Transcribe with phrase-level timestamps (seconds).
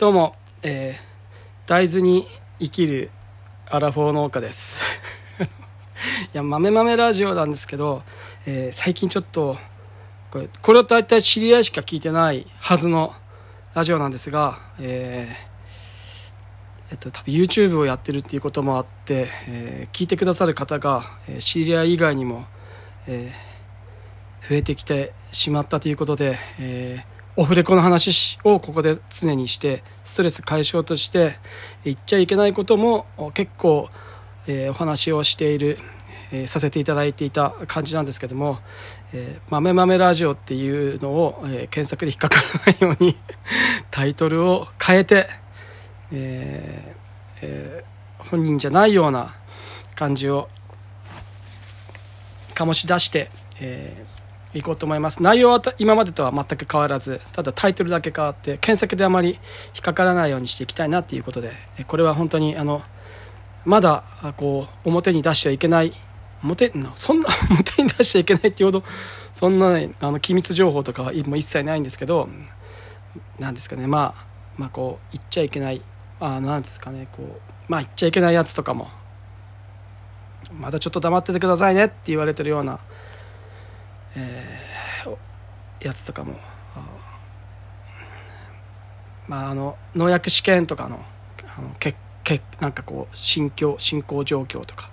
[0.00, 2.26] どうも、えー、大豆に
[2.58, 3.10] 生きる
[3.68, 4.98] アラフォー農家です。
[5.44, 5.44] い
[6.32, 8.02] や豆豆ラジオなんですけど、
[8.46, 9.58] えー、最近ちょっと
[10.30, 13.12] これこれは大体知り合いしか聞いてないはずの
[13.74, 22.46] ラジオなんですが、えー、えっと、多分 YouTube をやってるっていうこともあって、えー、聞いてくださる方が、えー、知り合い以外にも、
[23.06, 23.34] え
[24.48, 31.38] 増えてきてしまったということで、えーオフレコの話をここで常にしてストレス解消として
[31.84, 33.88] 言っちゃいけないことも結構、
[34.46, 35.78] えー、お話をしている、
[36.32, 38.58] えー、させていただいていた感じなんですけども
[39.14, 42.36] 「えー、豆豆ラジオ」っていうのを、えー、検索で引っかか
[42.66, 43.16] らないように
[43.90, 45.26] タイトルを変えて、
[46.12, 49.34] えーえー、本人じゃないような
[49.94, 50.50] 感じを
[52.54, 53.30] 醸し出して、
[53.62, 54.19] えー、
[54.52, 55.22] いこうと思います。
[55.22, 61.52] 内容は今までとは全く変わらずただタイトルだけ変わって検索であまり引っかからないようにしていきたいなっていうことで
[61.86, 62.82] これは本当にあの
[63.64, 64.02] まだ
[64.36, 65.92] こう表に出しちゃいけない
[66.42, 68.84] 表そんな 表に出しちゃいけないっていうほど
[69.32, 72.28] そんな、ね、あの機密情報とかはもう一切ないんですけど
[73.38, 74.24] なんですかねまあ
[74.56, 75.82] まあこう言っちゃいけない
[76.18, 78.88] あなんですかねこうまあ言っちゃいけないやつとかも
[80.52, 82.80] まだちょっと黙っててくださいねって言われてるような
[84.16, 86.34] えー、やつとかも
[89.30, 91.00] まああの農薬試験とかの
[91.56, 91.94] あのけ
[92.24, 94.90] けなんかこう心境進行状況とか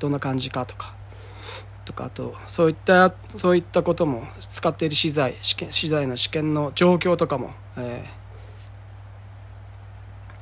[0.00, 0.96] どんな感じかとか
[1.84, 8.04] とかあとそういったそういったことも使っている資材試験資材の試験の状況とかも、え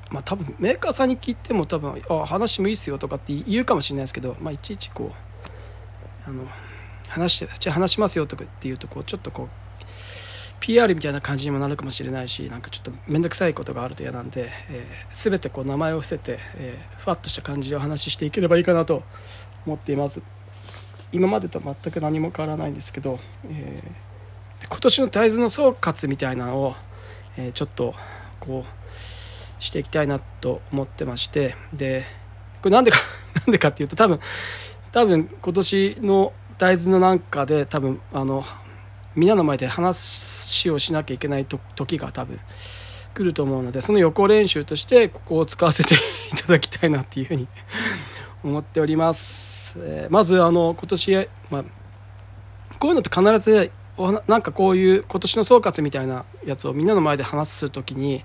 [0.08, 5.12] ー、まあ多分メーカーさんに聞いても多分あ話もいいっすよとかって言うかもしれないですけど、まあ、いちいちこ
[6.26, 6.46] うあの
[7.14, 9.48] 話してじゃあ話しますよとかって言うとこうちょっとこう
[10.60, 19.02] PR みたいな感じにもなるかもしれないしなんかちょっと面倒くさいことがあると嫌なんで、えー、全てこう名前を伏せて、えー、ふわっとした感じでお話ししていければいいかなと
[19.66, 20.22] 思っています。
[21.12, 26.74] 今までと全く何も変わらないんですけど、えー、今年の大豆の総括みたいなのを、
[27.36, 27.94] えー、ちょっと
[28.40, 32.04] こうしていきたいなと思ってましてで
[32.62, 32.98] これなんでか
[33.46, 34.18] なんでかっていうと多分
[34.90, 38.44] 多分今年の大豆のなんかで多分あの
[39.16, 42.38] 皆の前で話をしなきゃいけない時が多分
[43.14, 45.98] 来ると思うのでその予行練習としてここを使わせてい
[46.36, 47.48] ただきたいなっていうふうに
[48.42, 51.64] 思っております、えー、まずあの今年、まあ、
[52.78, 53.70] こういうのって必ず
[54.26, 58.24] なんかこういう今年の総括みたいなやつをみんなの前で話す時に、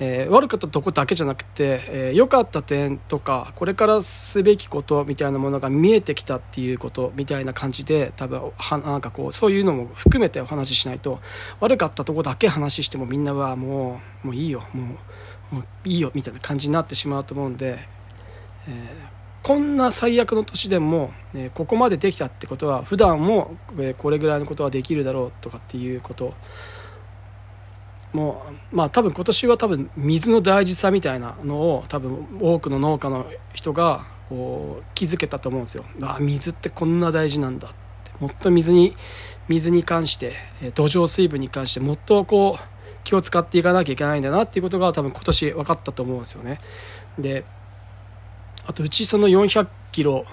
[0.00, 11.20] えー、悪かったとこだけじゃなくて良、えー、かった点とかこれからすべきことみたいなものが見えてきたっていうことみたいな感じで多分はなんかこうそういうのも含めてお話ししないと
[11.60, 14.98] 悪かったとこだけ話してもみんなはもうもういいよも
[15.52, 17.78] うもういいよみたいな感じになってしまうと思うんで、
[18.66, 19.13] えー
[19.44, 26.32] こんな最悪の年でも、えここまでできたってことは普段も、えこれぐらいのことはできるだろうとかっていうこと。
[28.14, 35.84] もうまあ多分今年は多分水の大事さみたいなのを多分多くの農家の人がこう気づけたと思うんですよ。
[36.00, 37.84] あ水ってこんな大事なんだって。
[38.20, 38.96] もっと水に
[39.48, 40.34] 水に関して
[40.74, 42.64] 土壌水分に関してもっとこう
[43.02, 46.60] 気を使っていかなきゃいけないんだなっていうことが多分今年分かったと思うんですよね。
[47.18, 47.44] で
[48.66, 50.24] あとうちその400キロ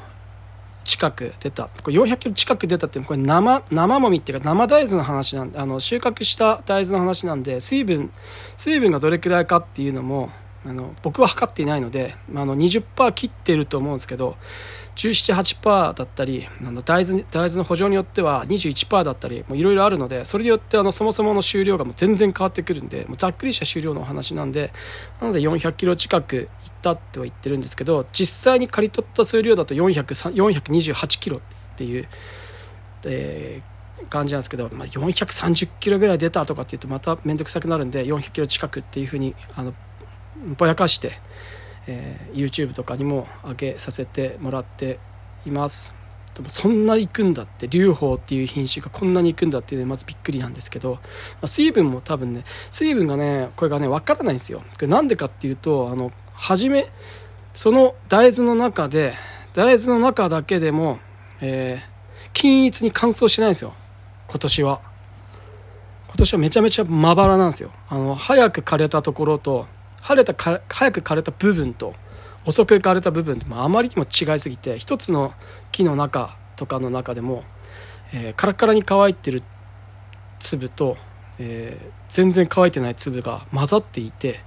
[0.84, 1.70] 近く出た。
[1.84, 8.12] これ400キロ近く出たってこれ生生もみっていうか生大豆の話なんであの収穫した大豆の話なんで水分
[8.58, 10.32] 水分がどれくらいかっていうのも
[10.66, 14.38] あの僕は測っていないのであの20%切ってると思うんですけど
[14.96, 24.74] 178%だったりあの大豆大豆の補助によっては21%だったりいろいろあるのでそれによってあのそもそもの収量がもう全然変わってくるんでもうざっくりした収量の話なんで
[25.20, 26.50] なので400キロ近く
[26.82, 31.42] ったっては言ってるんですけど実際に刈り取った数量だと428キロっ
[31.78, 32.08] ていう、
[33.06, 39.74] えー、感じなんですけど、まあ、430キロぐらい出たとかっていうとまた面倒くさくなるんで400キロ近くっていうふうにあの
[40.58, 41.20] ぼやかして。
[41.88, 45.00] えー、YouTube とかにも上げさせてもらって
[45.46, 45.96] います
[46.36, 51.00] でもそんな行くんだって龍鳳っていう品種がこんなに行くんだっていうのまずびっくりなんですけど、ま
[51.44, 56.90] あ、水分も多分ね水分がねこれがね分からないんですよこれなんでかっていうとあの初め
[57.54, 59.14] その大豆の中で
[59.54, 60.98] 大豆の中だけでも、
[61.40, 63.74] えー、均一に乾燥しないんですよ。
[64.28, 64.82] 今年は。
[66.08, 67.72] 今年はめちゃめちゃまばらなんですよ。
[67.90, 69.68] あの早く枯れたところと
[70.02, 71.94] 晴れたか早く枯れた部分と
[72.44, 75.34] 遅く枯れた部分もあまりにも違いすぎて一つの
[75.72, 77.44] 木の中とかの中でも、
[78.14, 79.44] えー、カラカラに乾いてる
[80.40, 80.98] 粒と、
[81.38, 84.40] えー、全然乾いてない粒が混ざっていて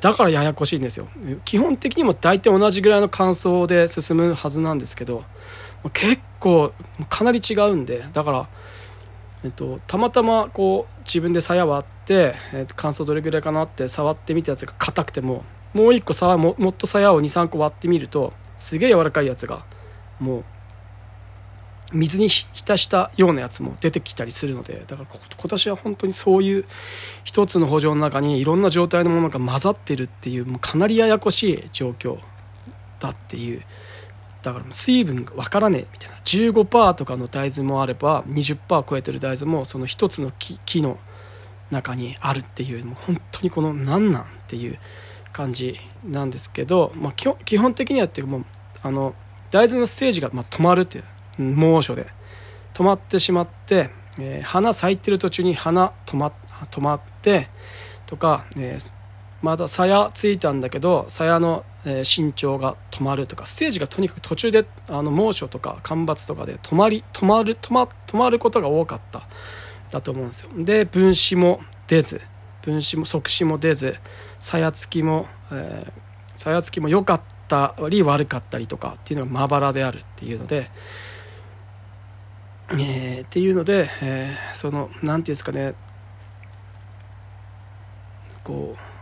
[0.00, 1.08] だからややこしいんですよ。
[1.44, 5.24] 基本的にも大体同じぐらいの乾燥で進むはずなんですけど
[5.92, 6.72] 結構
[7.08, 8.48] かなり違うんでだから
[9.44, 15.44] えっと、たまたまこう自分で鞘割って、えっと、乾燥どれぐらいかなって触ってみたやつが硬くても
[15.74, 19.64] もう一個ももっと鞘を23個割ってみるとすげえ柔らかいやつが
[20.20, 20.44] もう
[21.92, 26.64] 水に浸したようなやつも出てきたりするのでだから今年は本当にそういう
[27.24, 32.18] 一つの補助の中にいろんな状態のものが混ざってるっていうもうかなりややこしい状況
[33.00, 33.62] だっていう。
[34.42, 36.16] だから水分が分からねえみたいな。
[36.24, 40.98] 15%とかの大豆もあれば20%超えてる大豆もその一つの木木の
[41.70, 44.78] 中にあるっていうもう本当にこの何なんっていう
[45.32, 48.44] 感じなんですけど、まあ、基本的にはっていうもう
[48.82, 49.14] あの
[49.50, 51.04] 大豆のステージがまず止まるっていう。
[51.38, 52.06] 猛暑で。
[52.74, 56.32] 止まってしまって、えー、花咲いてる途中に花止ま
[56.70, 57.48] 止まって
[58.06, 58.92] とか、えー、
[59.42, 69.22] まだ鞘ついたんだけど鞘のえ身長が止まるとかステージがとにかく途中であの猛暑とか干ばつとかで止まり止まる止ま止まることが多かった。
[69.90, 70.50] だと思うんですよ。
[70.56, 72.20] で分子も出ず
[72.62, 73.96] 分子も即死も出ず
[74.38, 75.92] 鞘つきも、えー、
[76.34, 80.70] 鞘つきも良かったり悪かったりとかっていうのがまばらであるっていうので、
[82.78, 85.74] えー、っていうので、えー、その何て言うんですかね。
[88.44, 88.92] こう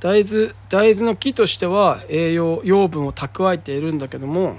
[0.00, 4.56] 大豆大豆の木としては栄養養分を蓄えているんだけども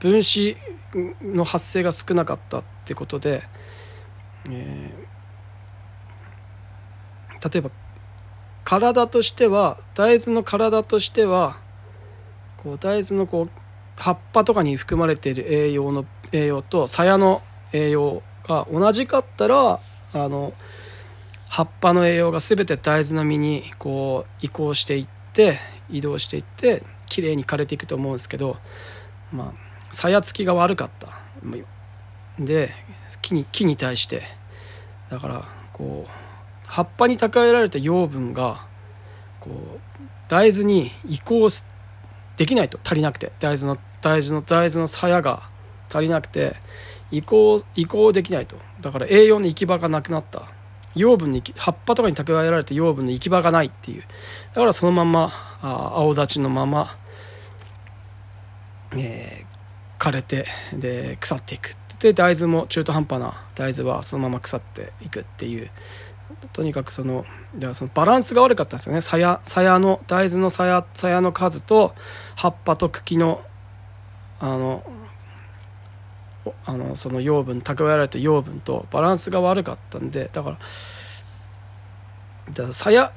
[0.00, 0.56] 分子
[1.22, 3.44] の発生が少なかったってことで、
[4.50, 7.70] えー、例えば
[8.64, 11.60] 体としては大豆の体としては
[12.62, 13.50] こう大豆のこう
[13.96, 17.42] 葉っぱとかに含まれている栄養の栄養と鞘の
[17.72, 19.78] 栄養が同じかったら
[20.12, 20.52] あの
[21.48, 25.58] 葉っぱの栄養が全て大豆の実にこう移行していって
[25.88, 28.56] 移動していってきれいに枯れていくと思うんですけど
[29.32, 31.08] まあさやつきが悪かった。
[32.38, 32.70] で
[33.20, 34.22] 木に木に対して。
[35.10, 36.10] だからこう
[36.66, 38.64] 葉っぱに蓄えられた養分が
[39.40, 39.80] こう
[40.28, 41.48] 大豆に移行
[42.36, 43.32] できないと足りなくて。
[43.40, 45.48] 大豆の大豆の大豆の鞘が
[45.88, 46.54] 足りなくて。
[47.10, 48.56] 移行移行できないと。
[48.80, 50.42] だから栄養の行き場がなくなった。
[50.94, 54.02] 養分に葉っぱとかに蓄えられて養分の行き場がないっていう。
[54.54, 55.30] だからそのまま
[55.62, 56.96] あ青立ちのまま、
[58.96, 61.76] えー、枯れてで腐っていく。
[62.00, 65.70] で大豆も中途半端な大豆はそのまま腐っていくっていう。
[66.52, 67.26] とにかくその
[67.56, 69.00] じゃそのバランスが悪かったんですよね。
[69.00, 69.40] さや
[69.78, 70.84] の大豆のさや
[71.20, 71.94] の数と
[72.36, 73.42] 葉っぱと茎の
[74.40, 74.82] あの
[76.64, 80.58] あのその養分蓄えられた養分とバランスが悪かったんでだから
[82.52, 83.12] ださや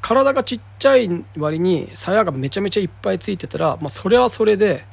[0.00, 4.84] 体がちっちゃい割に鞘がめちゃめちゃいっぱいついてたら、まあ、それはそれで、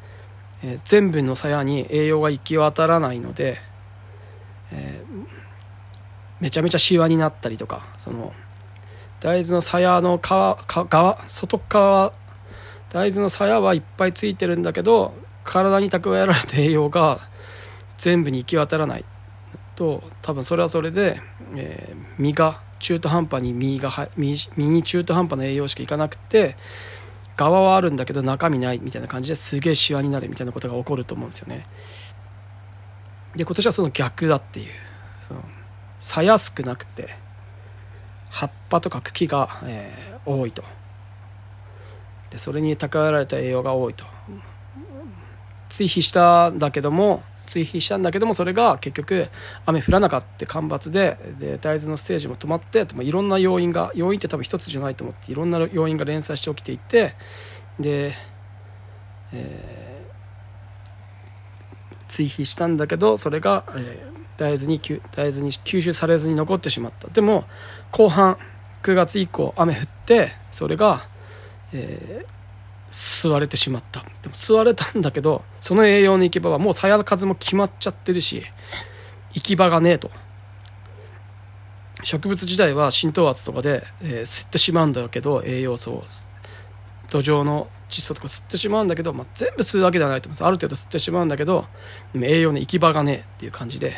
[0.63, 3.57] えー、全部の鞘に栄養が行き渡らないので、
[4.71, 5.25] えー、
[6.39, 8.33] めちゃめちゃシワになったりとかその
[9.19, 12.13] 大豆の鞘の皮側外側
[12.89, 17.19] 大豆の鞘はいっぱいついてるんだけど体に蓄えられた栄養が
[17.97, 19.05] 全部に行き渡らない。
[19.75, 21.21] と多分それはそれで、
[21.55, 26.55] えー、身が中途半端に身が身身に中途半端な栄養しかいかなくて
[27.35, 31.65] 側はあるんだけど中身ないみたいな感じですげえシワになるみたいなことが起こると思うんですよね。
[33.35, 34.67] で今年はその逆だっていう。
[35.27, 35.41] その
[35.99, 37.15] 鞘少なくて
[38.29, 40.63] 葉っぱとか茎が、えー、多いと。
[42.29, 44.05] でそれに蓄えられた栄養が多いと。
[45.69, 47.23] 追肥したんだけども
[47.53, 49.27] 追肥したんだけどもそれが結局
[49.67, 57.13] 雨降らなかった干ばつでで大豆のステージも止まっていろんな要因が要因って多分一つじゃないと思っていろんな要因が連鎖して起きていて
[57.79, 58.13] で、
[59.33, 64.79] えー、追肥したんだけどそれが、えー、大豆に
[65.11, 67.07] 大豆に吸収されずに残ってしまった。
[67.09, 67.45] でも
[67.91, 68.37] 後半
[68.81, 71.05] 9月以降雨降ってそれが、
[71.71, 72.42] えー
[72.93, 74.01] 吸われてしまった。
[74.21, 78.43] でも吸われたんだけどその栄養の行き場はもう鞘の数も決まっちゃってるし
[79.33, 80.11] 行き場がねえと。
[82.03, 86.03] 植物自体は浸透圧とかで、えー、吸ってしまうんだけど栄養素を。
[87.09, 90.45] 土壌の窒素とか吸ってしまうんだけど、まあ、全部吸うわけではないと思います。
[90.45, 91.65] ある程度吸ってしまうんだけど
[92.15, 93.93] 栄養の行き場がねえっていう感じで、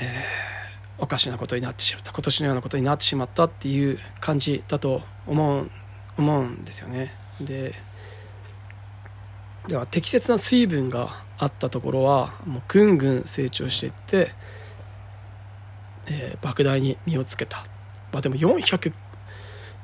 [0.00, 2.12] えー、おかしなことになってしまった。
[2.12, 5.70] 今年のようなことになってしまったっていう感じだと思う
[6.16, 7.14] 思うんですよね。
[7.40, 7.74] で
[9.66, 14.32] では適切な水分があったところはもうぐんぐん成長していって、
[16.06, 17.58] えー、莫大に実をつけた、
[18.12, 18.92] まあ、でも400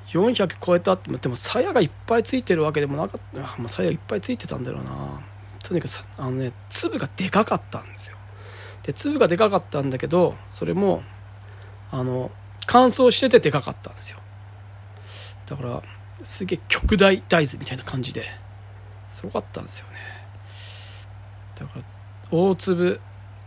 [0.08, 3.40] 400超えたってでも鞘がいっぱいついてるわけでもなかった。
[3.40, 4.90] まあ鞘いっぱいついてたんだろうな。
[5.62, 8.16] とにかくあのね粒がでかかったんですよ。
[8.84, 11.02] で粒がでかかったんだけどそれも
[11.90, 12.30] あの
[12.66, 14.18] 乾燥しててでかかったんですよ。
[15.46, 15.82] だから
[16.24, 18.24] すげえ極大大豆みたいな感じで
[19.10, 19.94] すごかったんですよね。
[21.54, 21.84] だから
[22.30, 23.00] 大粒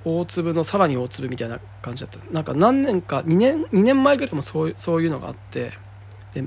[0.05, 2.23] 大粒のさらに大粒みたいな感じだった。
[2.31, 5.73] なんか何年か2年 ,2 年前ぐらいもそうそういうのがあって
[6.33, 6.45] で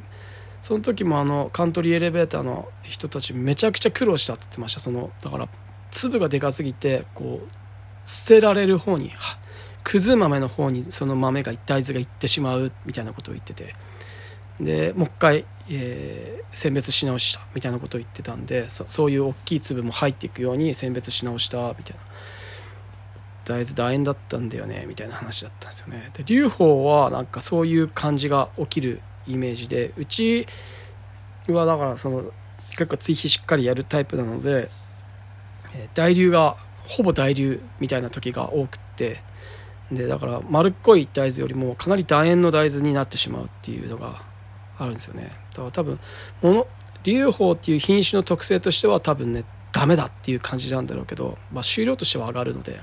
[0.62, 4.80] その時もあのカントリーエレベーターの人たちめちゃくちゃ苦労したって言ってました。
[4.80, 5.48] そのだから
[5.90, 9.12] 粒がでかすぎてこう捨てられる方に
[9.84, 13.74] くず豆の方にその豆が大豆がいってしまうみたいなことを言ってて。
[14.60, 22.02] でもう一回、えー、選別し直したみたいなことを言ってたんでそういう大きい粒も入っていくように選別し直したみたいな。
[23.46, 26.10] 大豆楕円だったんだよねみたいな話だったんですよね。
[26.14, 30.46] で劉邦はなんかそういう感じが起きるイメージでうち
[31.48, 32.24] はだからその
[32.70, 34.70] 結構追肥しっかりやるタイプなので
[35.94, 39.20] 大流がほぼ大流みたいな時が多くって
[39.90, 44.22] でだから丸っこい大豆よりもかなり楕円の大豆になってしまうっていうのが
[44.80, 45.30] あるんですよね。
[45.50, 46.00] だから多分
[46.42, 46.66] もの
[47.04, 52.80] 劉邦っていう品種の特性としては多分ねダメだっていう感じなんだろうけど、まあ、収量としては上がるので、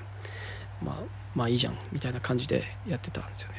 [0.81, 0.95] まあ、
[1.35, 3.57] まあいいじゃんみたいな感じでやってたんですよね。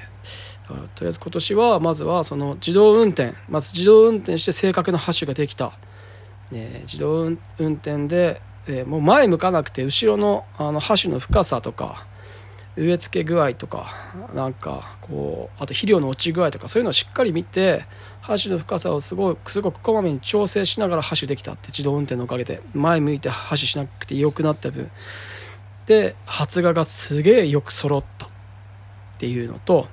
[0.68, 5.72] だからとりあえず今年はまずはその自動運転まず自動運転して正確なハッシュができた、
[6.52, 7.38] ね、自動運
[7.74, 12.06] 転で、えー、もう前向かなくて後ろのあのハッシュの深さとか
[12.78, 13.88] 植え付け具合とか
[14.34, 17.84] なんかこうあと肥料の落ち具合とかそういうのをしっかり見て
[18.20, 24.90] 箸の深さをすごくすごくこまめに調整しながら箸できたって自動運転のおかげで前向いて箸しなくて良くなった分
[25.86, 28.28] で発芽がすげえよく揃ったっ
[29.18, 29.88] ていうのと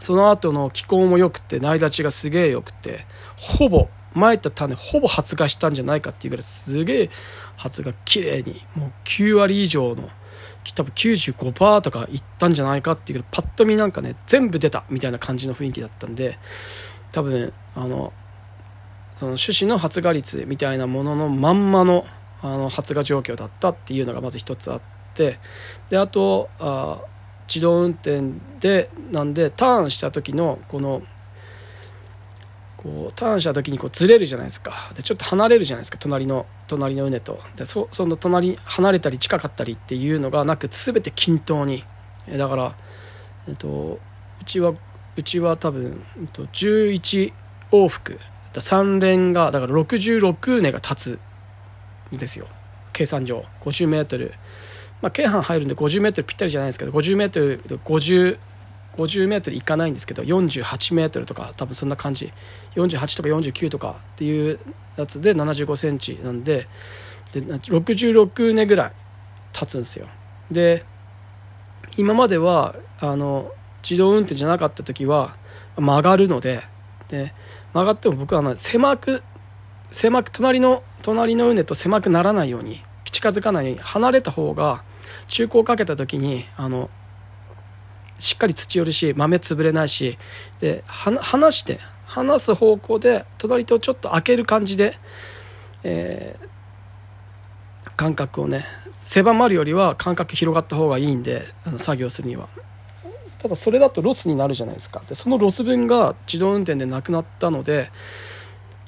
[0.00, 3.06] その後の気候も良くて苗立ちがすげえ良くて
[3.36, 7.10] ほぼ前行った種ほぼ発芽したんじゃないかっていうぐらいすげえ
[7.56, 10.08] 発芽綺麗にもう9割以上の
[10.72, 16.38] 多分95%とかいったんじゃないかっていうけどパッと見なんかね全部出たみたいな感じの雰囲気だったんで
[17.12, 18.12] 多分あの
[19.14, 22.06] その種子の発芽率みたいなもののまんまの
[22.42, 24.80] あの発芽状況だったっていうのがまず一つあっ
[25.14, 25.38] て
[25.88, 27.00] であとあ
[27.48, 28.22] 自動運転
[28.60, 31.02] でなんでターンした時のこの
[32.84, 34.92] こうターンした時にこうずれるじゃないですか。
[34.94, 35.96] でちょっと離れるじゃないですか。
[35.98, 37.40] 隣の隣の畝と。
[37.56, 41.82] でそその隣離れたり近かったりっていうのがなく全て均等に。
[42.30, 42.76] だから、
[43.48, 43.98] えっと、
[44.40, 44.74] うちは
[45.16, 47.32] うちは多分、えっと、11
[47.72, 48.18] 往復。
[48.52, 52.46] 3連がだから66畝が立つんですよ。
[52.92, 53.46] 計算上。
[53.62, 54.30] 50m
[55.00, 58.38] まあ京阪入るんで 50m ぴったりじゃないですけど 50m50
[58.96, 62.32] 50メートルいかないんですけど48メートルとか多分そんな感じ。
[62.76, 64.58] 48とか49とかっていう
[64.96, 66.66] やつで75センチなんで
[67.32, 68.92] で66年ぐらい
[69.52, 70.06] 経つんですよ。
[70.50, 70.84] で
[71.96, 75.36] 今まではあの自動運転じゃなかった時は
[75.76, 76.62] 曲がるので
[77.08, 77.32] で
[77.72, 79.22] 曲がっても僕はあの狭く
[79.90, 84.82] 狭く隣の隣の畝と狭くならないように近づかないように離れた方が
[85.28, 86.90] 中古をかけた時にあの
[88.18, 90.18] しっかり土寄るし豆潰れないし
[90.60, 94.96] で離して離す方向で隣とちょっと開ける感じで、
[95.82, 102.48] えー、間隔をね狭まるよりは間隔広がった方がいいんであの作業するには。
[103.38, 105.02] ただそれだとロスになるじゃないですか。
[105.06, 107.90] でそのロス分が自動運転でなくなったので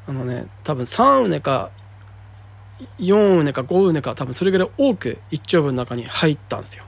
[0.06, 1.70] あのね多分3畝か
[2.98, 6.84] 4畝か5畝か多分それぐらい多く一町分の中に入ったんですよ。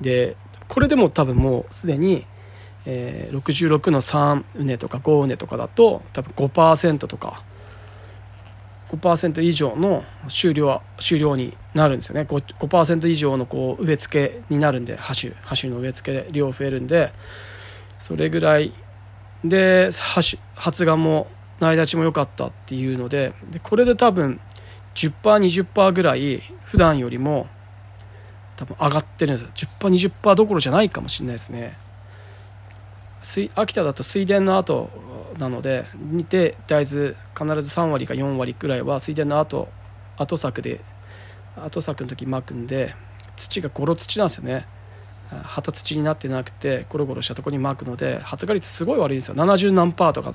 [0.00, 0.36] で
[0.70, 2.24] これでも多分もうすでに、
[2.86, 7.42] えー、66の3畝とか5畝とかだと多分5%とか
[8.92, 12.22] 5%以上の終了終了になるんですよね。
[12.22, 17.12] 5%, 以上のこう植え付けになるんでハ種ハ種の植え付けで量増えるんで
[17.98, 18.72] それぐらい。
[19.42, 19.90] で
[20.54, 21.26] 発芽も
[21.60, 24.38] 苗立ちも良かったっていうのででこれで多分
[24.94, 27.48] 10%20% ぐらい普段よりも
[28.60, 31.78] 多分上がってるんです 10%20% どころじゃないかもしれないですね。
[33.54, 34.90] 秋田だと水田の後
[35.38, 39.68] なので似て大豆必ず3割か4割くらいは水田の後
[40.18, 40.80] 後作で
[41.56, 42.94] 後作の時まくんで
[43.36, 44.66] 土がゴロ土なんですよね。
[45.42, 49.34] 旗土になってなくてゴロゴロしたとこにまくので発芽率すごい悪いんですよ。
[49.36, 50.34] 70何パーとか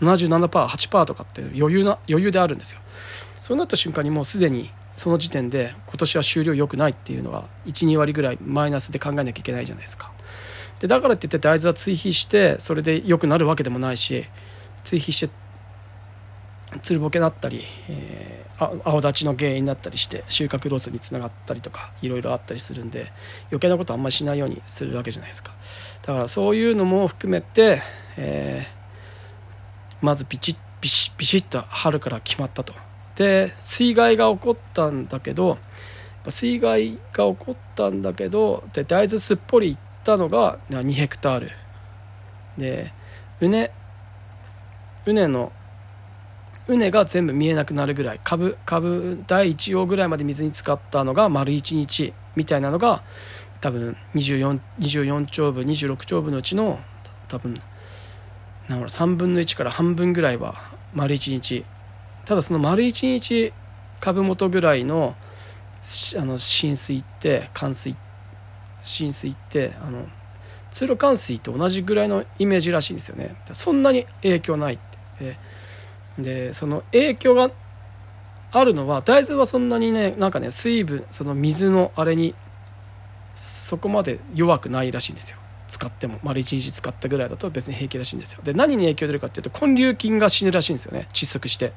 [0.00, 2.80] 77%8% とかって余裕な余裕であるんですよ。
[3.40, 10.12] そうなった瞬間にもうすでにその時点で今年は終了良くないっていうのが12割ぐらいマイナスで考えなきゃいけないじゃないですか。
[10.80, 14.26] でだからって言って大豆は追肥してそれで良くなるわけでもないし
[14.84, 15.34] 追肥して
[16.82, 23.12] つるぼけだったり、えー、青立ちの原因になったりして収穫ロスにつながったりとかいろいろあったりするんで
[23.50, 25.52] 余計なことあんまりしないようにするわけじゃないですか。
[26.02, 27.80] だからそういうのも含めて、
[28.16, 32.74] えー、まずビチッビシッビシッと春から決まったと。
[33.16, 35.58] で水害が起こったんだけど
[36.28, 41.50] 水害が起こったんだけどで大豆すっぽりいったのが2ヘクタール。
[42.56, 42.92] で
[43.40, 43.70] 畝
[45.04, 45.52] 畝の
[46.68, 53.02] 畝が全部見えなくなるぐらい株株第1葉ぐらいまで水に浸かったのが丸1日みたいなのが
[53.60, 56.78] 多分 24, 24丁分26丁分のうちの
[57.28, 57.60] 多分
[58.68, 60.54] なん3分の1から半分ぐらいは
[60.94, 61.64] 丸1日
[62.24, 63.52] ただその丸1日
[64.00, 65.14] 株元ぐらいの
[66.16, 67.96] あの浸水って冠水
[68.80, 70.06] 浸水ってあの
[70.70, 73.36] 通路冠水と同じぐらいのイメージらしいんですよね。
[73.52, 74.78] そんなに影響ないっ
[75.18, 75.36] て。
[76.18, 77.50] でその影響が
[78.50, 82.34] あるのは大豆はそんなにねなんかね水分その水のあれに
[83.34, 85.38] そこまで弱くないらしいんですよ。
[85.72, 88.40] 使っても丸1日使ったぐらいだと別に平気らしいんですよ。
[88.44, 91.08] で何に影響出るかっていうと根粒菌が死ぬらしいんですよね。
[91.14, 91.72] 窒息して。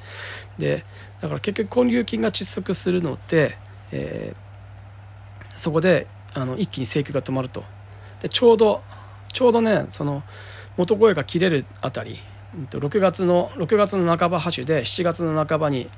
[0.60, 0.84] で
[1.22, 3.58] だから結局根粒菌が窒息するので、
[3.94, 7.64] えー、そこであの一気に生育が止まると。
[8.22, 8.84] でちょうど
[9.32, 10.24] ちょうどねその
[10.75, 12.20] 元声が切れるあたり
[12.72, 15.90] 6月の6月の半ばハッで7月の半ばに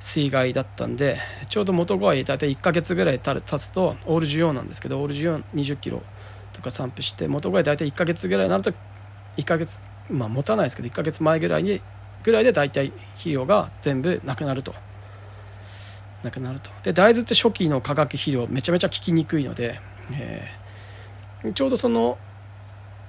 [0.00, 6.02] 水害だったんでちょうど元声大体1か月ぐらい経つとオール14なんですけどオール14 20キロ
[6.52, 8.72] とか散布して元声大体1か月ぐらいになると
[9.36, 11.80] 1か月まあ持たないですけど1か月前ぐらいに
[12.22, 14.74] ぐらいで大体肥料が全部なくなると。
[16.22, 16.70] なくなると。
[16.82, 19.80] で大豆って初期の化学肥料めちゃめちゃ効きにくいので、
[20.12, 22.18] えー、ちょうどその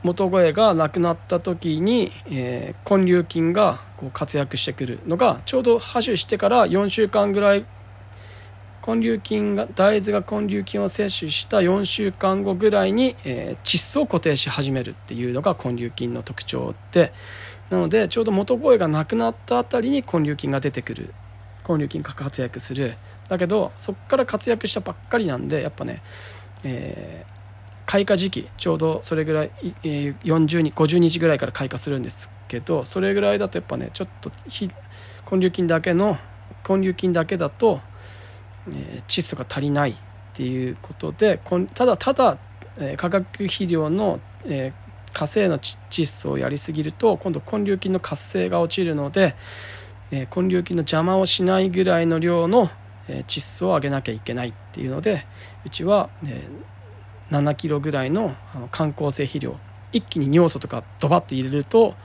[0.04, 7.66] 元声がなくなった時に、えー、根粒菌がこう活躍してくるのがちょうど播種してから4週間ぐらい
[8.86, 17.14] 根粒菌が大豆が根粒菌を摂取した4週間後ぐらいに、え、窒素を固定し始めるっていうのが根粒菌の特徴で
[17.70, 21.14] なのでちょうど元声がなくなったあたりに根粒菌が出てくる。
[21.68, 22.96] 根粒菌が活躍する。
[23.30, 26.02] だけどそこから活躍したばっかりなんでやっぱね、
[26.64, 27.32] えー
[27.92, 29.52] 開花時期ちょうどそれぐらい、
[29.84, 34.70] え、40日50日ぐらいから開花するんですけどそれぐらいだとやっぱねちょっと根
[35.30, 36.18] 粒菌だけの
[36.68, 37.82] 根粒菌だけだと、
[38.70, 39.96] え、窒素が足りないっ
[40.34, 41.40] ていうことで
[41.74, 42.38] ただただ、
[42.80, 49.36] え、化学肥料の、えー、火星の窒素をやりすぎると今度根粒菌の活性が落ちるので、
[50.12, 52.70] え、根粒菌の邪魔をしないぐらいの量の、
[53.08, 55.26] え、窒素を上げなきゃいけないっていうので
[55.66, 56.48] うちは、え、
[57.32, 58.36] 7キロぐらいの
[58.72, 59.58] 観光性肥料
[59.94, 61.96] 一気に尿素とかドバッと入れると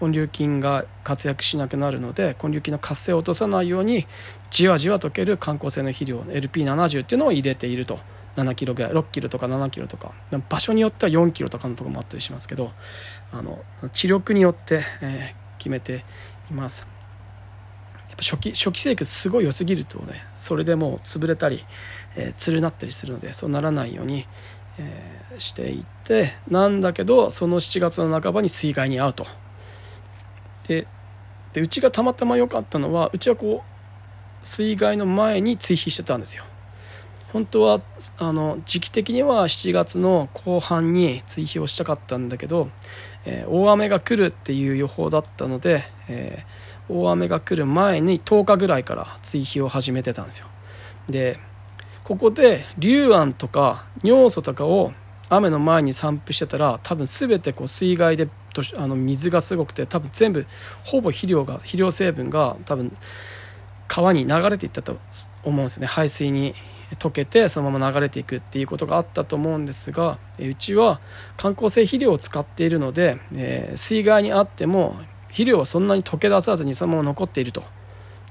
[0.00, 4.06] 根粒菌が活躍しなくなるので根粒菌の活性を落とさないように
[4.50, 7.98] じわじわ溶ける観光性の肥料 LP70 っていうのを入れていると。
[8.36, 10.12] 7キロぐらい6キロとか7キロとか。
[10.50, 12.70] 場所によっては4キロとかのとこもあったりしますけど
[13.32, 16.04] あの知力によって、えー、決めて
[16.50, 16.86] います。
[17.96, 21.64] やっぱ初期初期生活すごい良すぎるとねそれでもう潰れたり、
[22.14, 24.26] えー、つるなったりするのでそうならないように
[24.78, 29.26] えー、していってなんだけどその7月の半ばに水害に遭うと。
[30.68, 30.86] で
[31.52, 36.44] でうちがたまたま良かったのはうちはこう水害の前に追肥してたんですよ。
[37.32, 37.80] 本当は
[38.18, 42.70] あの時期的には7月の後半に追肥をしたかったんだけど、
[43.24, 50.46] えー、大雨が来るっていう予報だったので、えー、大雨が来る前に10日ぐらいから追肥を始めてたんですよ。
[51.10, 51.38] で
[52.04, 54.92] ここで硫胺とか尿素とかを
[55.28, 58.28] 雨の前に散布してたら多分全てこう水害で
[58.76, 60.46] あの水がすごくて多分全部
[60.84, 62.92] ほぼ肥料が肥料成分が多分
[63.88, 64.98] 川に流れていったと
[65.44, 65.86] 思うんですね。
[65.86, 66.54] 排水に
[66.98, 71.00] 溶けてそのまま流れていくっていうことがあったと思うんですがうちは
[71.36, 74.96] 観光性肥料を使っているので、えー、水害にあっても
[75.28, 77.64] 肥料はそんなに溶け出さずにそのまま残っていると。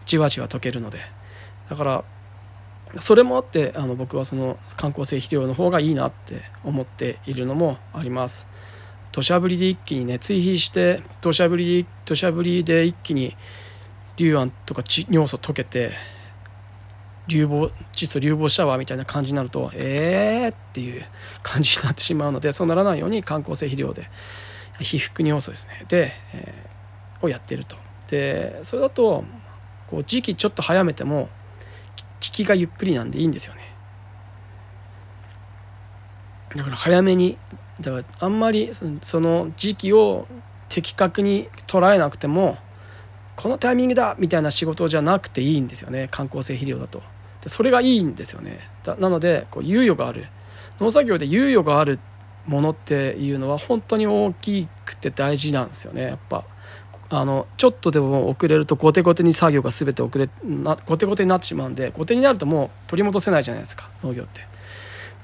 [0.06, 1.00] じわじわ溶けるので。
[1.70, 2.04] だから
[3.00, 8.48] それもあってあの僕はその観光性肥料の方がいいなって思っているのもあります。
[9.12, 13.36] 土砂降りで一気にね追肥して土砂降り土砂降りで一気に
[14.18, 15.92] 硫胺とか尿素溶けて
[17.28, 21.04] 流防窒素流防シャワーみたいな感じになるとええー、っていう
[21.44, 24.10] 感じになってしまうのでそうならないように観光性肥料で
[24.80, 25.86] 被覆尿素ですね。
[25.88, 27.78] で、えー、をやっていると。
[28.08, 29.24] でそれだと
[29.90, 31.30] こう時期ちょっと早めても
[32.20, 33.62] 聞きがゆっくりなんでいいんですよね。
[36.56, 37.38] だから早めに
[37.82, 40.28] だからあんまりその時期を
[40.70, 42.58] 的確に捉えなくても
[43.36, 46.08] このタイミングだみたいな仕事じゃなくていいんですよね。
[46.10, 47.02] 観光性肥料だと。
[47.42, 48.60] でそれがいいんですよね。
[48.86, 50.28] なのでこう猶予がある。
[50.80, 52.00] 農作業で猶予がある
[52.46, 56.04] ものっていうのは本当に大きくて大事なんですよね。
[56.04, 56.46] やっぱ
[57.10, 64.42] あのちょっとでも遅れると後手後手に作業が全て遅れな後手後手になってしまうんで後手になるともう取り戻せないじゃないですか農業って。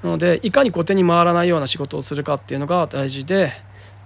[0.02, 3.52] なのでいかに後手に回らないような仕事をするかっていうのが大事で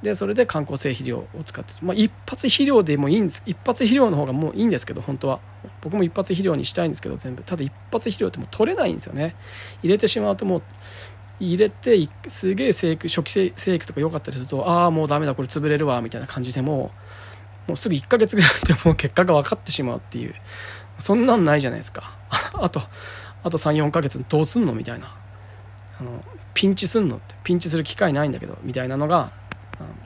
[0.02, 5.40] でそれで観光性肥料を使って、まあ、一発肥料でもいいんです一発肥料の方がもういいんですけど本当は。
[5.80, 7.42] 僕も一発肥料にしたいんですけど全部。
[7.42, 9.34] ただ一発肥料ってもう取れないんですよね。
[9.82, 10.62] 入れてしまうともう
[11.40, 17.25] 入れてすげえ生育初期生育とか良かったりするとああもうダメだこれ潰れるわみたいな感じでもう
[17.66, 20.34] もうすぐ1ヶ月ぐらいでもう結果が分かってしまうっていう。
[20.98, 22.16] そんなんないじゃないですか。
[22.54, 22.80] あと
[23.42, 24.72] あと34ヶ月どうすんの？
[24.72, 25.14] みたいな。
[26.00, 26.24] あの
[26.54, 27.34] ピンチすんのって。
[27.44, 29.30] ピンチする機会ないんだけどみたいなのが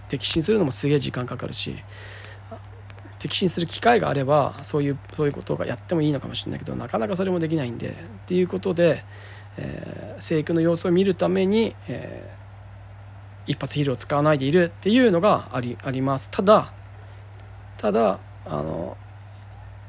[0.08, 1.76] 摘心するのもすげえ時間かかるし
[3.18, 7.92] 摘心する機会があればそういうそういうことがやってもいいのかもしれないけどなかなかそれもできないんでっ
[8.26, 9.04] ていうことで、
[9.58, 16.30] えー、生育の様子を見るために、えー、一発肥料を使わないでいるっていうのがありあります。
[16.30, 16.72] ただ
[17.80, 18.94] ただあの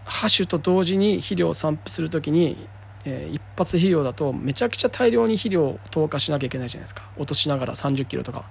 [0.06, 2.56] ハッシュと同時に肥料を散布する時に、
[3.04, 7.04] えー、一発肥料だとめちゃくちゃ大量に肥料を投下しなきゃいけないじゃないですか。
[7.17, 8.45] 落としながら3 0キロとか。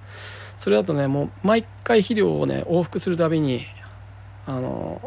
[0.57, 3.65] それだとねもう毎回肥料をね往復するたびに
[4.45, 5.01] あの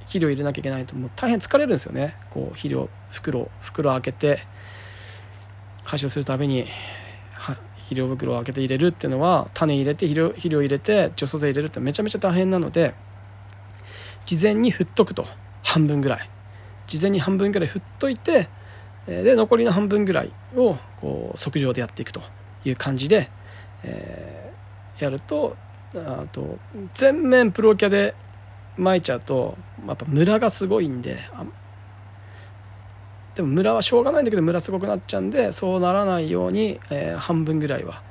[0.00, 2.16] 肥料入れなきゃいけないともう大変疲れるんですよね。
[2.30, 4.40] こう肥料袋袋開けて
[5.84, 6.66] 発射するたびに
[7.90, 12.94] 肥料袋を開けて入れるっていうのは種入れて肥料肥料入れて除草剤入れるってめちゃめちゃ大変なので
[14.24, 15.26] 事前に振っとくと
[15.62, 16.30] 半分ぐらい。
[16.86, 18.48] 事前に半分ぐらい振っといて
[19.06, 22.20] で残りの半分ぐらいをこう測定でやっていくと
[22.64, 23.30] いう感じで、
[23.84, 24.40] えー
[25.00, 25.56] やると
[25.94, 26.58] あと
[26.94, 28.14] 全面プロキャで
[28.76, 29.56] 巻いちゃうと
[29.86, 31.18] やっぱムラがすごいんで
[33.34, 38.02] でもムラはしょうがないんだけどムラすごくなっちゃうんでそうならないように、えー、半分ぐらいは、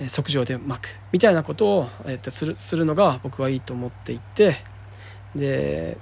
[0.00, 4.56] えー、測定で巻くみたいなことを、えー、するするのが僕はいいと思っていて
[5.34, 5.98] で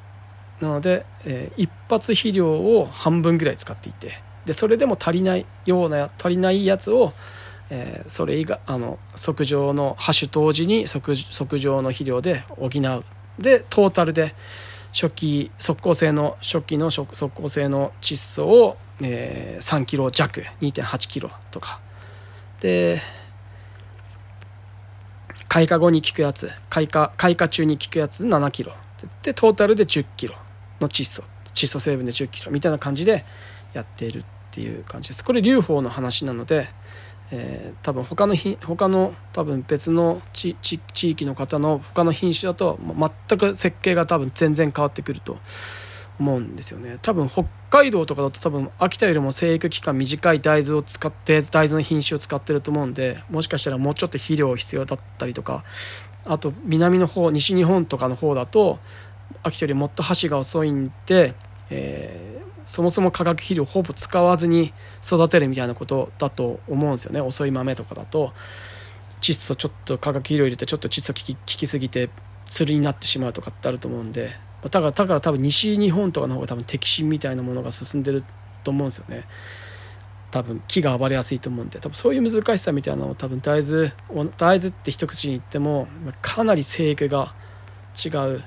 [0.61, 7.13] なので、えー、一発肥料を半分ぐらい使っていてでそれでも足りないような足りないやつを
[7.71, 12.71] えー、それ以外あの測定のハッシュ当時に測測定の肥料で補う。
[13.43, 14.35] でトータルで
[14.93, 21.81] 初期速効性の初期の速効性の窒素を、えー、3キロ弱2.8キロとか。
[22.61, 23.01] で
[25.49, 28.73] 開花後に効くやつ開花開花中に効くやつ7キロ。
[29.23, 30.35] でトータルで10キロ
[30.81, 31.23] の窒素
[31.55, 33.25] 窒素成分で10キロみたいな感じで
[33.73, 35.25] やっているっていう感じです。
[35.25, 36.69] これ留保の話なので
[37.31, 42.79] えー、多分他の品他の多分別の地地域の方の他の品種だと
[43.29, 45.39] 全く設計が多分全然変わってくると
[46.19, 46.99] 思うんですよね。
[47.03, 55.65] 多分北海道とかだと多分秋田よりも生育期間短い大豆を使って大豆の品種を使ってると思うんでもしかしたらもうちょっと肥料必要だったりとか
[56.27, 58.79] あと南の方西日本とかの方だと
[59.43, 61.35] 秋よりもっと箸が遅いんで、
[61.71, 62.37] えー
[62.67, 67.21] そもそも化学肥料ほぼ使わずに育てるみたいなことだと思うんですよね。
[67.21, 68.33] 遅い豆とかだと。
[69.21, 72.11] 窒素ちょっと化学肥料入れてちょっと窒素効き効きすぎて
[72.45, 74.31] つるになってしまうとかってあると思うんで
[74.63, 78.25] だからだから多分西日本とかの方が多分摘心みたいなものが進んでる
[78.63, 79.25] と思うんですよね
[80.37, 83.91] 多分木が暴れやすいと思うんで多分そういう難しさみたいなのを多分大豆
[84.37, 85.89] 大豆って一口に言っても
[86.21, 87.35] かなり生育が
[88.05, 88.45] 違う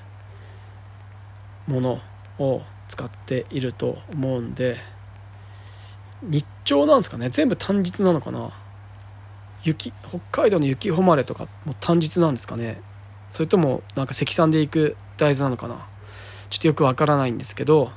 [1.66, 2.00] もの
[2.38, 4.78] を使っていると思うんで
[6.22, 7.30] 日照なんですかね？
[7.30, 8.52] 全部単日なのかな？
[9.64, 12.82] 雪北海道の雪誉れとかも単日なんですかね？
[13.32, 15.88] それともなんか積算でいく大豆なのかな？
[16.52, 17.92] ちょっとよくわからないんですけど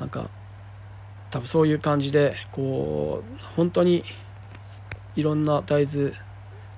[0.00, 0.30] なんか
[1.34, 4.04] 多分そういう感じでこう本当に
[5.16, 6.12] いろんな大豆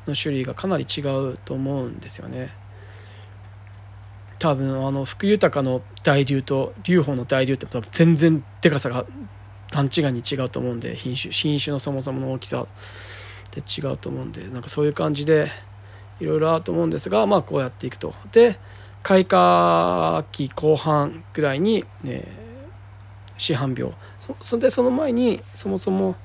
[0.07, 2.49] の種類がかなり違うと思うんですよね。
[4.38, 9.05] 多分あの福豊の大流と流宝の大流って多分全然でかさが
[9.73, 12.66] 段違いに違うと思うんで品種品種のそもそもの大きさ
[13.51, 15.51] で違うと思うんでなんかそういう感じで
[16.19, 18.59] いろいろあると思うんですがまあこうやっていくとで
[19.03, 22.46] 開花期後半ぐらいに、ねえ、
[23.37, 23.94] 市販病。
[24.40, 26.16] そでその前にそもそも、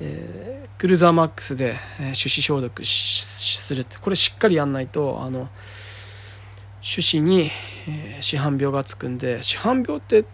[0.00, 3.96] えー、クルーザーマックスで、えー、手指消毒するって。
[3.98, 5.48] これしっかりやんないとあの
[6.82, 7.50] 種子に、
[7.88, 10.24] えー、市販病がつくんで市販病って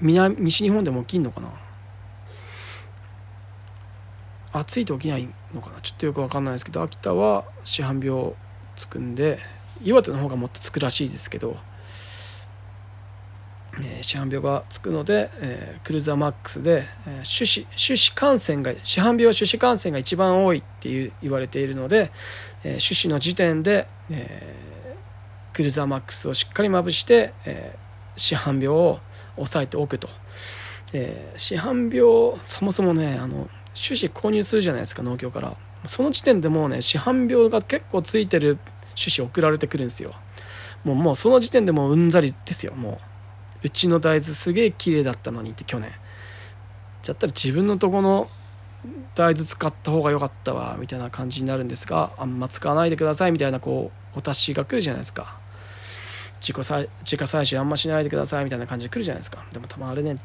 [0.00, 1.48] 南西日本でも起きんのかな？
[4.52, 5.80] 暑いと起きないのかな？
[5.80, 8.32] ちょっとよく分かんないですけど秋田は市販病
[8.76, 9.38] つくんで
[9.82, 11.56] 岩手の方がもっとつくらしいですけど、
[13.78, 22.10] えー、市販病がつくので、えー、クルーザーマックスで、えー、種子種子感染が市販病は種子感染が一番多いっていう言われているので、
[22.64, 29.00] えー、種子の時点で、えー、クルーザーマックスをしっかりまぶして、えー、市販病を
[29.36, 30.08] 抑えておくと、
[30.92, 35.56] えー、市販病そもそもねあの種子購入するじゃないですか農協から。
[35.86, 38.58] その時点でもうね市販病が結構ついてる
[38.94, 40.14] 種子送られてくるんですよ。
[40.84, 43.09] もうもうその時点でもううんざりですよもう。
[43.62, 45.92] うちの大豆すげえ綺麗だったのにって去年。
[47.02, 48.28] じゃったら自分のとこの
[49.14, 55.38] 大豆使った方が良かったわみたいな感じになるんですがあんま使わないでくださいみたいなこうお達しが来るじゃないですか。
[56.40, 59.44] 自己採自家採取あんましないでくださいみたいな感じで来るじゃないですか。
[59.52, 60.18] でも多分あれね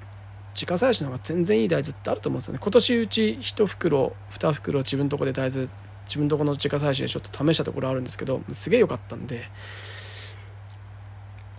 [0.54, 2.60] 自家採取の方が全然いい大豆ってあると思うんですよね。
[2.62, 5.68] 今年うち1袋2袋自分のとこで大豆
[6.06, 9.44] 自分のとこの自家採取でちょっと試したところあるんですけどすげえ良かったんで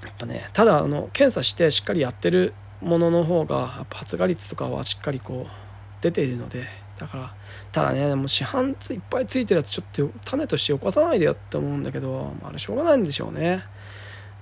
[0.02, 6.64] やっぱねただあの検査してしっかりやってるものの方が発芽率とかはしっかりこう出ているので
[6.98, 7.34] だから
[7.72, 13.62] ただねも市販ついっぱいついてるやつちょっと種としてよこさないでよって思うんだけどあれしょうがないんでしょうね。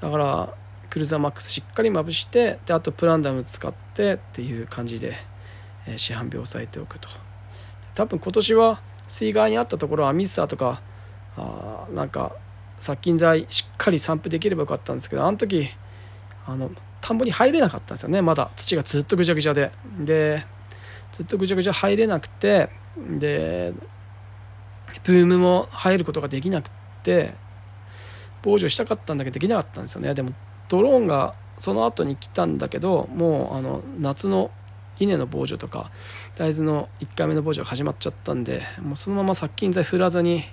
[0.01, 0.55] だから
[0.91, 5.15] クルーザーマックスしっかりまぶしてであとプランダム使ってっていう感じで、
[5.87, 7.09] えー、市販病を抑えておくと。
[7.95, 10.83] 多分今年は水害にあったところはミスターとか
[11.37, 12.37] あなんか
[12.81, 15.69] 殺菌剤しっかり散布できればよかったんですけどあの時
[16.47, 18.23] あの田んぼに入れなかったんですよね。
[18.23, 18.51] まだ。
[18.57, 19.71] 土がずっとぐちゃぐちゃで。
[19.99, 20.45] で
[21.13, 23.73] ずっとぐちゃぐちゃ入れなくてで
[25.05, 26.71] ブームも入ることができなく
[27.03, 27.35] て
[28.43, 30.13] 防除したかったんだけどできなかったんですよね。
[30.15, 30.31] でも
[30.69, 34.51] ドローンがその後に来たんだけどもうあの夏の
[34.99, 35.91] 稲の防除とか
[36.37, 40.45] 大豆の1回目の防除が始まっちゃったんでもうそのまま殺菌剤振らずに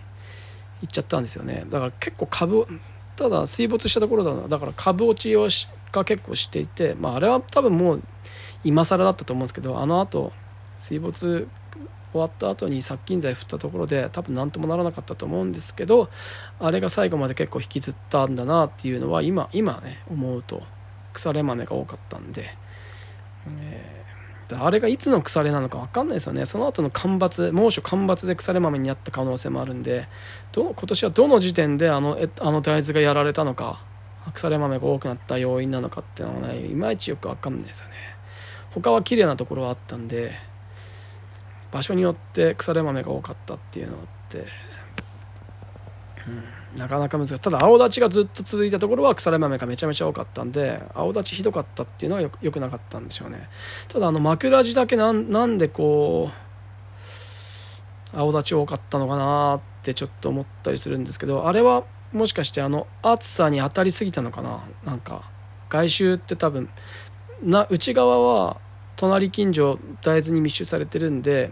[0.81, 1.65] いっちゃったんですよね。
[1.69, 2.67] だから結構株
[3.15, 4.47] ただ水没したところだな。
[4.47, 5.47] だから株落ちを
[5.91, 8.01] が結構していて、まあ、あれは多分もう
[8.63, 10.31] 今更だったと思うんですけどあのあと
[10.75, 11.47] 水没
[12.11, 16.09] 終わった後に殺菌剤振ったところで多分何ともならなかったと思うんですけど
[16.59, 20.63] あれが最後まで結構引きずったんだなっていうのは今今ね思うと
[21.13, 22.49] 腐れ豆が多かったんで、
[23.63, 24.00] えー、
[24.55, 26.45] あれがいつの腐れなのか分かんないですよね。
[26.45, 30.07] その後の干ばつ猛暑干ばつで腐れ豆になった可能性もあるんで
[30.51, 33.83] ど今年はどの時点であのあの大豆がやられたのか
[34.33, 37.93] 腐れ豆が多くなった要因なのかっていうのはねいまいちよく分かんないですよね。
[38.73, 40.31] 他は綺麗なところはあったんで
[41.71, 44.37] 場所によって腐れ豆が多かったっていうのがあって、
[46.27, 46.43] うん、
[46.77, 47.39] なかなか難しい。
[47.39, 53.49] ただ青立ちがずっと続いたところは腐れ豆がめちゃめちゃ多かったんで青立ちひどかったっていうのはよくなかったんでしょうね。
[53.87, 56.31] ただあの枕地だけなんなんでこ
[58.13, 64.59] う青立ち多かったのかなってちょっと思ったりするんですけどあれはもしかしてあの暑さに当たりすぎたのかな？
[64.85, 65.29] なんか
[65.69, 66.69] 外周って多分
[67.41, 68.57] な内側は
[68.97, 71.51] 隣近所大豆に密集されてるんで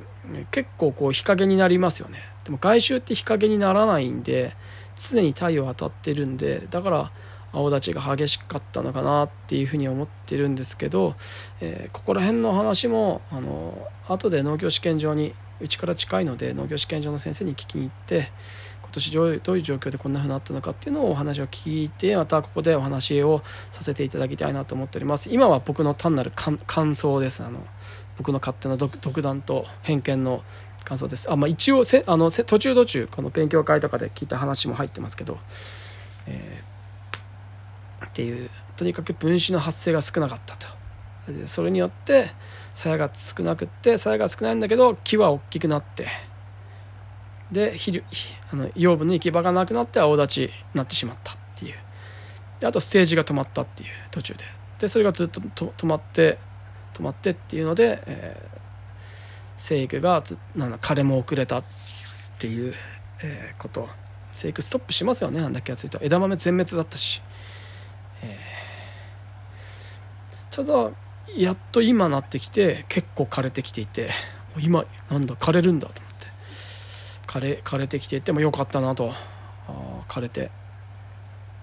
[0.52, 2.20] 結構こう日陰になりますよね。
[2.44, 4.54] でも外周って日陰にならないんで
[5.00, 7.12] 常に太陽当たってるんでだから
[7.52, 11.16] 青立ちが激しかったのかなっていうふうに思ってるんですけど、
[11.62, 18.32] えー、ここら辺の話もあの後で農業試験場にうちから近いので農業試験場の先生に聞きに行って
[18.84, 25.30] 今年どういう状況でこんなふうになったのかっていうのをお話を聞いてまたここでお話をさせていただきたいなと思っております。
[25.32, 27.44] 今は僕の単なる感想です。
[27.44, 27.60] あの
[28.18, 30.44] 僕の勝手な独断と偏見の
[30.90, 31.32] 感想です。
[31.32, 35.38] あ、まあ、一応せあの途中途中この勉強会とかで聞いた話も入ってますけど、
[36.26, 40.68] えー、っていうとにかく分子の発生が少なかったと。
[41.32, 42.32] でそれによって
[42.74, 46.08] 鞘が少なくって鞘が少ないんだけど木は大きくなって
[47.52, 48.02] で肥
[48.52, 51.76] あの養分の行き場がなくなって青立ちになってしまったっていう。
[52.60, 54.46] であとステージが止まったっていう途中で。
[54.80, 55.42] でそれがずっと
[55.78, 56.40] 止まって
[56.96, 58.69] 止まってっていうので、えー、
[59.60, 61.64] 生育がずなん枯れも遅れたっ
[62.40, 62.74] ていう、
[63.22, 63.88] えー、こと。
[64.32, 66.00] 生育ストップしますよねなんだっけやついと。
[66.02, 67.22] 枝豆全滅だったし、
[68.24, 70.92] えー、ただ
[71.36, 74.12] やっと今なってきて結構枯れてきていて
[74.60, 76.28] 今なんだ枯れるんだと思って。
[77.28, 79.12] 枯れ枯れてきていてもよかったなと。
[79.68, 80.52] あ枯れて。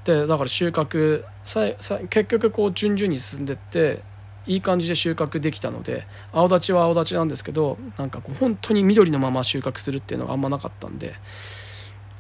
[0.05, 4.03] でだから収穫ささ結局こう順々に進んでって
[4.47, 11.15] いい感じで収穫できたので青立ちは青立ちなんですけどなんかこう本当に緑のまま収穫するっていうのがあんまなかったんで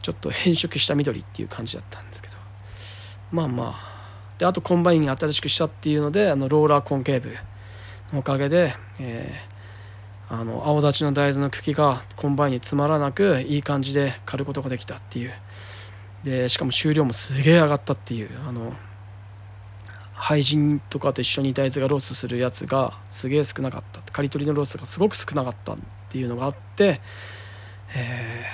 [0.03, 2.37] ちょっと変色した緑っていう感じだったんですけど。
[3.33, 3.97] まあまあ。
[4.39, 7.35] であとコンバイン新しくしたっていうのであのローラーコンケーブ
[8.13, 9.57] のおかげで、えー
[10.29, 15.33] あの青立ちの大豆の茎がコンバインに詰まらなくいい感じで刈ることができたっていう。
[16.25, 18.73] でしかも収量もすげえ上がったっていうあの
[20.27, 24.01] 排塵とかと一緒に大豆がロスするやつがすげえ少なかった。
[24.11, 27.01] 刈り取りのロスがすごく少なかったっていうのがあって、
[27.95, 28.45] え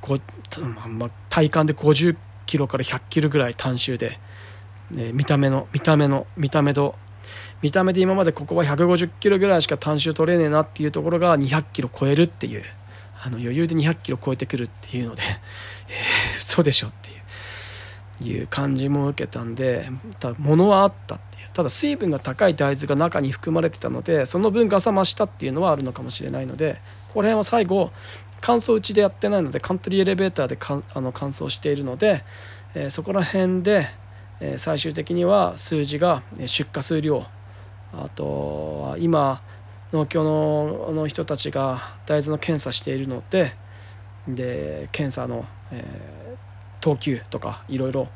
[0.00, 4.18] ーまあ、体感で50キロから100キロぐらい反収で、
[4.90, 6.94] ね、見た目の見た目の見た目と
[7.60, 12.62] 見た目で今までここは150キロぐらいしか反収取れねえなっていうところが200キロ超えるっていう
[13.22, 15.20] あの余裕で200キロ超えてくるっていうので、
[15.88, 17.25] えー、嘘でしょっていう。
[18.20, 19.88] いう感じも受けたんで
[20.20, 21.46] ただ物はあったっていう。
[21.52, 26.80] ただ水分が高い大豆が中に含まれてたのでその分ガサ増したっていうのはあるのかもしれないので
[27.14, 27.92] これは最後
[28.40, 32.24] 乾燥打ちでやってないのでカントリーエレベーターでかあの乾燥しているので、
[32.74, 33.86] えー、そこら辺で、
[34.40, 37.24] えー、最終的には数字が出荷数量。
[37.92, 39.40] あとは今
[39.92, 43.54] 農協のの人たちが大豆の検査しているので
[44.28, 46.15] で検査の、えー、
[46.86, 48.08] 等級とかいろいろ、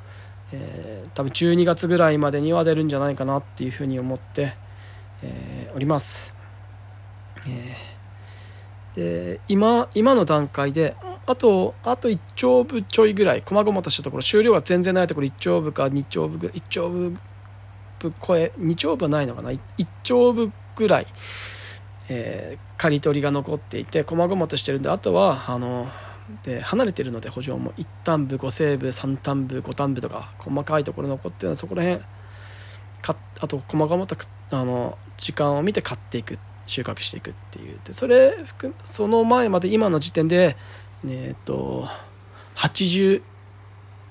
[0.52, 4.54] えー、多分12月ぐらいまでには出るんじゃないかなっていうふうに思って、
[5.24, 6.32] えー、おります。
[7.48, 10.94] えー、で今今の段階で
[11.26, 17.16] あとあと1丁部ちょいぐらい細々としたところ終了が全然ないところ1丁部か2丁部ぐらい1丁部
[18.24, 21.08] 超え2丁部はないのかな 1, 1丁部ぐらい、
[22.08, 25.88] えー、刈り取りが残っていて細々としてるんであとはあの
[26.42, 32.02] で離れてるので補助も1単部5西部3単部5単部とか細かいところ残ってるのそこら辺
[33.02, 34.16] かあと細々と
[34.50, 38.36] あの時間を見て買っていく収穫していくっていうでそれ
[38.84, 40.56] その前まで今の時点で
[41.06, 41.86] えっ、と
[42.56, 43.22] 80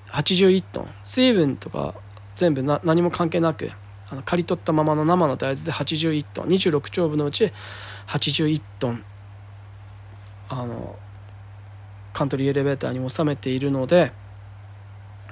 [0.08, 1.94] 81トン水分とか
[2.34, 3.70] 全部な何も関係なく
[4.08, 7.52] あの刈り取ったままの生の大豆で81トン26丁分のうち
[8.08, 9.04] 81トン
[10.48, 10.96] あの
[12.12, 14.12] カントリーエレベーターに収めているので、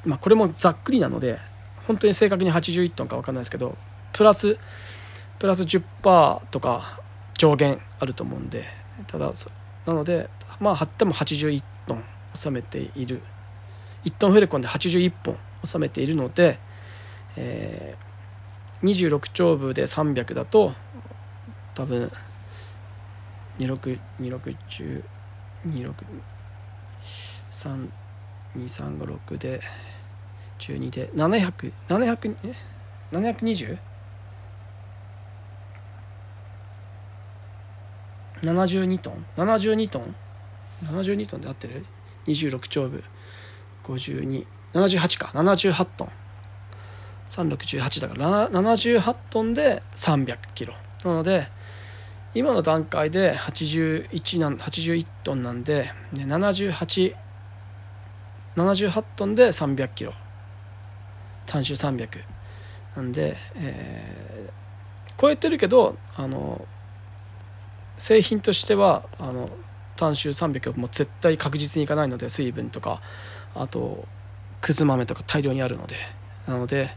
[0.05, 1.39] まあ、これもざっくりなので
[1.87, 3.77] 本当に正確に81トンか分かんないですけど
[4.13, 4.59] プラス
[5.39, 7.01] プラス10%とか
[7.35, 8.65] 上限あると思うんで
[9.07, 9.33] ただ
[9.87, 10.29] なので
[10.61, 13.23] まあ貼っても81トン収めている。
[14.05, 16.59] 1トンフレコンで81本収めているので、
[17.37, 20.73] えー、26丁部で300だと
[21.75, 22.11] 多分
[23.59, 25.03] 262610
[25.67, 25.95] 26
[27.51, 29.61] 32356で
[30.59, 32.55] 12で700 700え
[33.13, 33.79] 720?
[38.43, 40.15] 72トン？72トン
[40.85, 41.85] ？72トンで合ってる
[42.27, 43.03] ？26丁部
[43.85, 45.31] 5278か。
[45.35, 46.13] 78トン。
[47.29, 50.75] 3618だから78トンで300キロ。
[51.05, 51.49] なので
[52.35, 57.15] 今の段階で81なん81トンなんで、ね、78
[58.57, 60.13] 78トンで300キロ。
[61.47, 62.21] 単種300
[62.97, 66.67] なんで、えー、超えてるけどあの
[67.97, 69.49] 製品としてはあの
[69.97, 73.01] 単種300はもう絶対確実にいかないので水分とか
[73.55, 74.07] あと
[74.61, 75.97] くず豆とか大量にあるので。
[76.49, 76.89] なので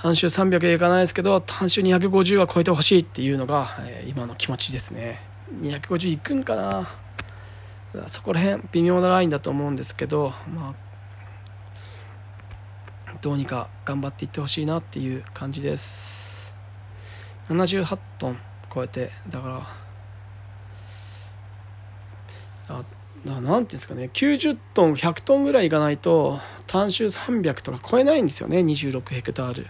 [0.00, 5.20] 単種300はいかないですけど単種250は超えてほしいっていうのが、えー、今の気持ちですね。
[5.60, 6.88] 250いくんかな。
[8.06, 10.74] そこら辺微妙なラインだと思うんですけど、ま
[13.08, 16.54] あ、どうにか頑張っていってほしいなっていう感じです。
[17.48, 18.38] 78トン
[18.72, 19.48] 超えてだか
[22.68, 22.84] らあ
[23.24, 24.10] なんていうんですかね。
[24.12, 29.66] 90トン100トンぐらいいかないと単種300とか超えないんですよね26ヘクタール。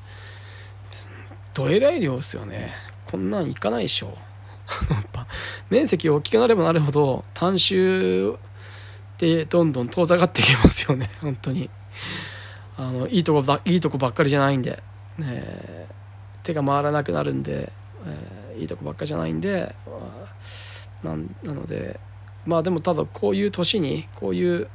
[1.55, 2.73] どえらい量ですよね。
[3.07, 4.19] こんなんいかないでしょ。
[5.71, 8.37] 面積大きくなればなるほど単周っ
[9.17, 11.71] てどんどん遠ざかってきますよね 本当に。
[12.77, 14.83] あのいいとこばいいとこばっかりじゃないんで、
[15.19, 15.89] ね、
[16.43, 17.73] 手が回らなくなるんで、
[18.07, 19.75] えー、いいとこばっかりじゃないんで
[21.03, 21.99] ななので
[22.47, 24.69] まあでもただこういう年にこういう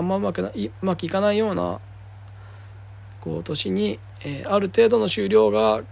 [0.00, 1.80] あんまうまくいうまくいかないような
[3.20, 5.82] こう年に、えー、ある程度の終了が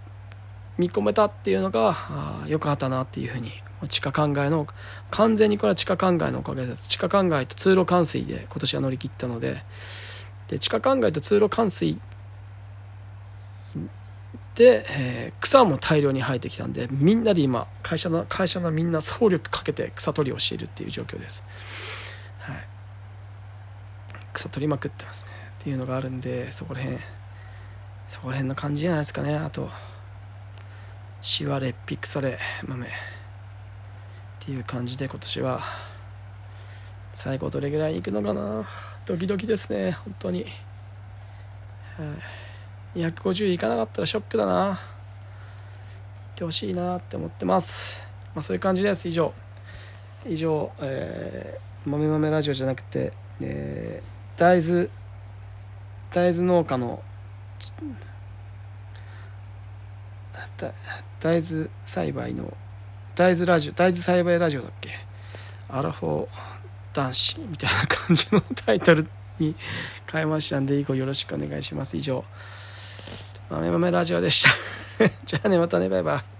[0.77, 1.93] 見込めたっていうのが
[2.43, 3.51] あよかったなっていうふうに
[3.87, 4.67] 地下灌漑の
[5.11, 6.89] 完全にこれは地下灌漑のおかげです。
[6.89, 9.63] 地下灌漑と通路冠水で今年は乗り切ったので
[10.47, 11.99] で地下灌漑と通路冠水
[14.55, 21.43] で、えー、草も大量に生えてきたんでみんなで今会社の会社のみんな総力かけて草取りをしているっていう状況です、
[24.39, 25.31] 草取りまくってますね。
[25.59, 26.97] っていうのがあるんでそこら辺
[28.07, 29.35] そこら辺の感じじゃないですかね。
[29.35, 29.69] あと
[31.21, 32.87] しわれピクサレ豆。
[32.87, 32.89] っ
[34.39, 35.59] ていう感じで今年は
[37.13, 38.65] 最後どれぐらいに行くのかな。
[39.05, 40.45] ドキドキですね本当に、
[41.97, 42.05] は
[42.95, 44.67] い、250いかなかったらショックだな。
[44.67, 44.77] 行っ
[46.35, 48.01] てほしいなって思ってます。
[48.33, 49.33] まあそういう感じです以上。
[50.25, 53.11] 以上、えー、豆豆ラジオじゃなくて、
[53.41, 54.89] えー、大豆
[56.11, 57.03] 大豆農家の
[61.19, 62.55] 大豆栽培の
[63.15, 64.91] 大豆ラジオ大豆栽培ラジオだっけ？
[65.67, 66.27] アラフォー
[66.93, 69.09] 男子みたいな感じのタイトル
[69.39, 69.55] に
[70.09, 71.97] 変えましたんで以後よろしくお願いします。
[71.97, 72.23] 以上
[73.49, 75.09] 豆豆ラジオでした。
[75.25, 76.38] じゃあねまたねバイバイ。